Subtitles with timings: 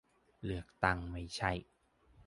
[0.43, 1.51] เลือกตั้งไม่ใช่